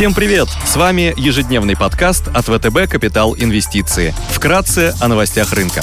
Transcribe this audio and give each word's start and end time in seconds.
Всем 0.00 0.14
привет! 0.14 0.48
С 0.64 0.76
вами 0.76 1.12
ежедневный 1.18 1.76
подкаст 1.76 2.28
от 2.28 2.46
ВТБ 2.46 2.88
«Капитал 2.88 3.36
Инвестиции». 3.36 4.14
Вкратце 4.30 4.94
о 4.98 5.08
новостях 5.08 5.52
рынка. 5.52 5.82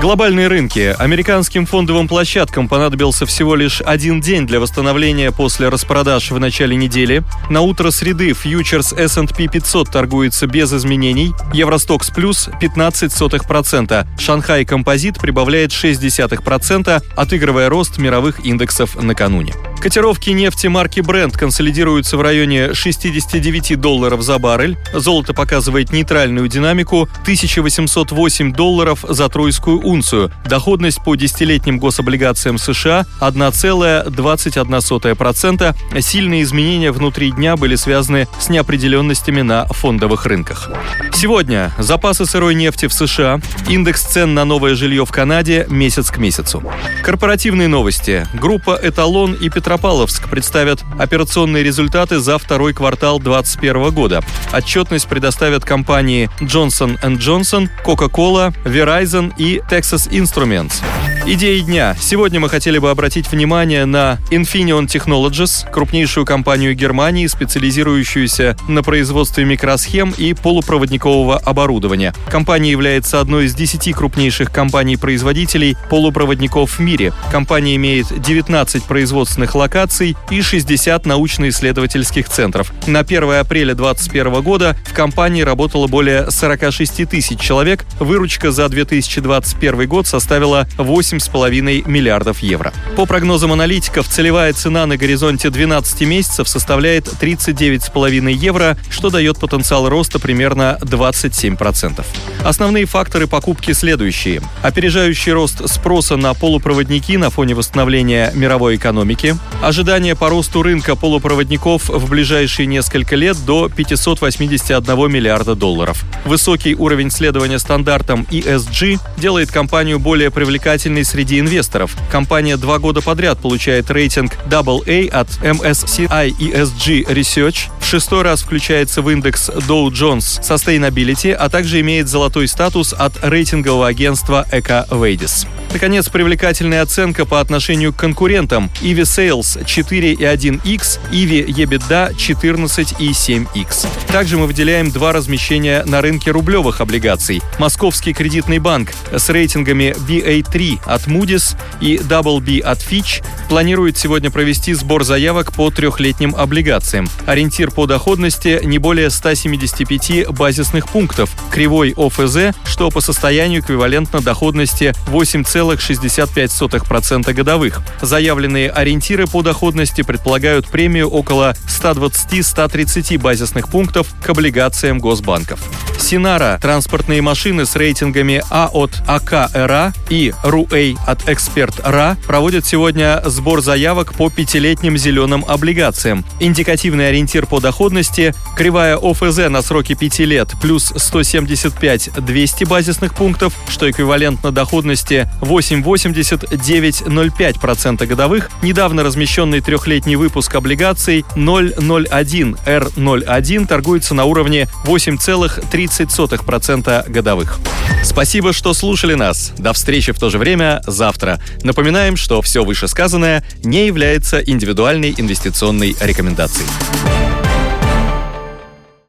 Глобальные 0.00 0.48
рынки. 0.48 0.96
Американским 0.98 1.64
фондовым 1.64 2.08
площадкам 2.08 2.66
понадобился 2.66 3.24
всего 3.24 3.54
лишь 3.54 3.80
один 3.82 4.20
день 4.20 4.48
для 4.48 4.58
восстановления 4.58 5.30
после 5.30 5.68
распродаж 5.68 6.32
в 6.32 6.40
начале 6.40 6.74
недели. 6.74 7.22
На 7.48 7.60
утро 7.60 7.92
среды 7.92 8.32
фьючерс 8.32 8.92
S&P 8.92 9.46
500 9.46 9.90
торгуется 9.92 10.48
без 10.48 10.72
изменений. 10.72 11.34
Евростокс 11.52 12.10
плюс 12.10 12.48
15%. 12.60 14.06
Шанхай 14.18 14.64
Композит 14.64 15.20
прибавляет 15.20 15.70
0,6%, 15.70 17.00
отыгрывая 17.14 17.68
рост 17.68 17.98
мировых 17.98 18.44
индексов 18.44 19.00
накануне. 19.00 19.54
Котировки 19.80 20.30
нефти 20.30 20.66
марки 20.66 20.98
Brent 20.98 21.38
консолидируются 21.38 22.16
в 22.16 22.20
районе 22.20 22.74
69 22.74 23.80
долларов 23.80 24.22
за 24.22 24.40
баррель. 24.40 24.76
Золото 24.92 25.34
показывает 25.34 25.92
нейтральную 25.92 26.48
динамику 26.48 27.08
1808 27.22 28.52
долларов 28.52 29.04
за 29.08 29.28
тройскую 29.28 29.80
унцию. 29.80 30.32
Доходность 30.44 31.04
по 31.04 31.14
десятилетним 31.14 31.78
гособлигациям 31.78 32.58
США 32.58 33.06
1,21%. 33.20 35.76
Сильные 36.00 36.42
изменения 36.42 36.90
внутри 36.90 37.30
дня 37.30 37.56
были 37.56 37.76
связаны 37.76 38.26
с 38.40 38.48
неопределенностями 38.48 39.42
на 39.42 39.66
фондовых 39.66 40.26
рынках. 40.26 40.72
Сегодня 41.12 41.70
запасы 41.78 42.26
сырой 42.26 42.56
нефти 42.56 42.86
в 42.86 42.92
США, 42.92 43.40
индекс 43.68 44.02
цен 44.02 44.34
на 44.34 44.44
новое 44.44 44.74
жилье 44.74 45.06
в 45.06 45.12
Канаде 45.12 45.68
месяц 45.70 46.10
к 46.10 46.18
месяцу. 46.18 46.64
Корпоративные 47.04 47.68
новости. 47.68 48.26
Группа 48.34 48.76
«Эталон» 48.82 49.34
и 49.34 49.48
«Петро 49.48 49.67
Петропавловск 49.68 50.30
представят 50.30 50.82
операционные 50.98 51.62
результаты 51.62 52.20
за 52.20 52.38
второй 52.38 52.72
квартал 52.72 53.20
2021 53.20 53.90
года. 53.90 54.22
Отчетность 54.50 55.06
предоставят 55.06 55.62
компании 55.62 56.30
Johnson 56.40 56.98
Johnson, 57.18 57.68
Coca-Cola, 57.84 58.54
Verizon 58.64 59.30
и 59.36 59.58
Texas 59.70 60.08
Instruments. 60.10 60.82
Идеи 61.30 61.60
дня. 61.60 61.94
Сегодня 62.00 62.40
мы 62.40 62.48
хотели 62.48 62.78
бы 62.78 62.88
обратить 62.88 63.30
внимание 63.30 63.84
на 63.84 64.16
Infineon 64.30 64.86
Technologies, 64.86 65.70
крупнейшую 65.70 66.24
компанию 66.24 66.74
Германии, 66.74 67.26
специализирующуюся 67.26 68.56
на 68.66 68.82
производстве 68.82 69.44
микросхем 69.44 70.14
и 70.16 70.32
полупроводникового 70.32 71.36
оборудования. 71.36 72.14
Компания 72.30 72.70
является 72.70 73.20
одной 73.20 73.44
из 73.44 73.54
десяти 73.54 73.92
крупнейших 73.92 74.50
компаний-производителей 74.50 75.76
полупроводников 75.90 76.78
в 76.78 76.80
мире. 76.80 77.12
Компания 77.30 77.76
имеет 77.76 78.06
19 78.22 78.84
производственных 78.84 79.54
локаций 79.54 80.16
и 80.30 80.40
60 80.40 81.04
научно-исследовательских 81.04 82.30
центров. 82.30 82.72
На 82.86 83.00
1 83.00 83.32
апреля 83.32 83.74
2021 83.74 84.40
года 84.40 84.78
в 84.86 84.94
компании 84.94 85.42
работало 85.42 85.88
более 85.88 86.30
46 86.30 87.06
тысяч 87.06 87.38
человек. 87.38 87.84
Выручка 88.00 88.50
за 88.50 88.66
2021 88.70 89.86
год 89.86 90.06
составила 90.06 90.66
8 90.78 91.17
8,5 91.18 91.88
миллиардов 91.88 92.40
евро. 92.40 92.72
По 92.96 93.06
прогнозам 93.06 93.52
аналитиков, 93.52 94.08
целевая 94.08 94.52
цена 94.52 94.86
на 94.86 94.96
горизонте 94.96 95.50
12 95.50 96.02
месяцев 96.02 96.48
составляет 96.48 97.06
39,5 97.06 98.32
евро, 98.32 98.76
что 98.90 99.10
дает 99.10 99.38
потенциал 99.38 99.88
роста 99.88 100.18
примерно 100.18 100.78
27%. 100.80 102.04
Основные 102.44 102.86
факторы 102.86 103.26
покупки 103.26 103.72
следующие. 103.72 104.40
Опережающий 104.62 105.32
рост 105.32 105.68
спроса 105.68 106.16
на 106.16 106.34
полупроводники 106.34 107.16
на 107.16 107.30
фоне 107.30 107.54
восстановления 107.54 108.32
мировой 108.34 108.76
экономики, 108.76 109.36
ожидание 109.62 110.14
по 110.14 110.30
росту 110.30 110.62
рынка 110.62 110.94
полупроводников 110.96 111.88
в 111.88 112.08
ближайшие 112.08 112.66
несколько 112.66 113.16
лет 113.16 113.36
до 113.44 113.68
581 113.68 115.10
миллиарда 115.10 115.54
долларов. 115.54 116.04
Высокий 116.24 116.74
уровень 116.74 117.10
следования 117.10 117.58
стандартам 117.58 118.26
ESG 118.30 119.00
делает 119.16 119.50
компанию 119.50 119.98
более 119.98 120.30
привлекательной 120.30 120.97
среди 121.04 121.40
инвесторов. 121.40 121.96
Компания 122.10 122.56
два 122.56 122.78
года 122.78 123.00
подряд 123.00 123.38
получает 123.38 123.90
рейтинг 123.90 124.32
AA 124.48 125.08
от 125.08 125.28
MSCI 125.42 126.36
ESG 126.38 127.06
Research, 127.06 127.70
в 127.80 127.84
шестой 127.84 128.22
раз 128.22 128.42
включается 128.42 129.02
в 129.02 129.10
индекс 129.10 129.48
Dow 129.48 129.88
Jones 129.88 130.40
Sustainability, 130.42 131.32
а 131.32 131.48
также 131.48 131.80
имеет 131.80 132.08
золотой 132.08 132.48
статус 132.48 132.92
от 132.92 133.12
рейтингового 133.22 133.86
агентства 133.86 134.46
EcoVadis. 134.52 135.46
Наконец, 135.72 136.08
привлекательная 136.08 136.82
оценка 136.82 137.26
по 137.26 137.40
отношению 137.40 137.92
к 137.92 137.96
конкурентам. 137.96 138.70
EV 138.80 139.02
Sales 139.02 139.64
4,1x, 139.64 140.98
EV 141.12 141.46
EBITDA 141.46 142.14
14,7x. 142.14 143.86
Также 144.10 144.38
мы 144.38 144.46
выделяем 144.46 144.90
два 144.90 145.12
размещения 145.12 145.84
на 145.84 146.00
рынке 146.00 146.30
рублевых 146.30 146.80
облигаций. 146.80 147.42
Московский 147.58 148.14
кредитный 148.14 148.58
банк 148.58 148.92
с 149.12 149.28
рейтингами 149.28 149.94
BA3 150.08 150.80
от 150.88 151.06
Moody's 151.06 151.56
и 151.80 151.96
BB 151.96 152.60
от 152.60 152.78
Fitch 152.78 153.22
планирует 153.48 153.96
сегодня 153.96 154.30
провести 154.30 154.74
сбор 154.74 155.04
заявок 155.04 155.52
по 155.52 155.70
трехлетним 155.70 156.34
облигациям. 156.36 157.08
Ориентир 157.26 157.70
по 157.70 157.86
доходности 157.86 158.60
не 158.64 158.78
более 158.78 159.10
175 159.10 160.28
базисных 160.30 160.88
пунктов. 160.88 161.30
Кривой 161.50 161.94
ОФЗ, 161.96 162.54
что 162.64 162.90
по 162.90 163.00
состоянию 163.00 163.60
эквивалентно 163.60 164.20
доходности 164.20 164.92
8, 165.06 165.42
2,65% 165.42 167.32
годовых. 167.32 167.80
Заявленные 168.00 168.70
ориентиры 168.70 169.26
по 169.26 169.42
доходности 169.42 170.02
предполагают 170.02 170.68
премию 170.68 171.08
около 171.08 171.54
120-130 171.68 173.18
базисных 173.18 173.68
пунктов 173.68 174.08
к 174.22 174.28
облигациям 174.28 174.98
госбанков. 174.98 175.60
Синара– 175.98 176.58
транспортные 176.62 177.22
машины 177.22 177.66
с 177.66 177.74
рейтингами 177.76 178.42
А 178.50 178.70
от 178.72 179.02
АК-РА 179.06 179.92
и 180.08 180.32
РУЭЙ 180.78 180.96
от 181.06 181.28
Эксперт-РА 181.28 182.16
проводят 182.26 182.64
сегодня 182.64 183.20
сбор 183.24 183.60
заявок 183.62 184.14
по 184.14 184.30
пятилетним 184.30 184.96
зеленым 184.96 185.44
облигациям. 185.46 186.24
Индикативный 186.40 187.08
ориентир 187.08 187.46
по 187.46 187.60
доходности– 187.60 188.34
кривая 188.56 188.96
ОФЗ 188.96 189.48
на 189.48 189.60
сроки 189.62 189.94
5 189.94 190.18
лет 190.20 190.52
плюс 190.62 190.92
175-200 190.92 192.68
базисных 192.68 193.14
пунктов, 193.14 193.52
что 193.68 193.90
эквивалентно 193.90 194.52
доходности 194.52 195.28
8,80-9,05% 195.40 198.06
годовых. 198.06 198.48
Недавно 198.62 199.02
размещенный 199.02 199.60
трехлетний 199.60 200.14
выпуск 200.14 200.54
облигаций 200.54 201.24
001 201.34 202.56
R01 202.64 203.66
торгуется 203.66 204.14
на 204.14 204.24
уровне 204.24 204.68
8,3 204.84 205.68
0,30% 205.68 207.10
годовых. 207.10 207.58
Спасибо, 208.02 208.52
что 208.52 208.74
слушали 208.74 209.14
нас. 209.14 209.52
До 209.58 209.72
встречи 209.72 210.12
в 210.12 210.18
то 210.18 210.30
же 210.30 210.38
время 210.38 210.67
завтра. 210.86 211.40
Напоминаем, 211.62 212.16
что 212.16 212.42
все 212.42 212.64
вышесказанное 212.64 213.44
не 213.62 213.86
является 213.86 214.38
индивидуальной 214.40 215.14
инвестиционной 215.16 215.96
рекомендацией. 216.00 217.27